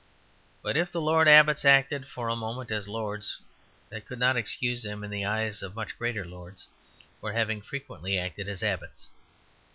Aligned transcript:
But 0.63 0.75
if 0.77 0.91
the 0.91 0.99
lord 0.99 1.27
abbots 1.27 1.63
acted 1.63 2.07
for 2.07 2.27
a 2.27 2.35
moment 2.35 2.71
as 2.71 2.87
lords, 2.87 3.37
that 3.89 4.07
could 4.07 4.17
not 4.17 4.35
excuse 4.35 4.81
them, 4.81 5.03
in 5.03 5.11
the 5.11 5.25
eyes 5.27 5.61
of 5.61 5.75
much 5.75 5.95
greater 5.95 6.25
lords, 6.25 6.65
for 7.19 7.33
having 7.33 7.61
frequently 7.61 8.17
acted 8.17 8.49
as 8.49 8.63
abbots. 8.63 9.09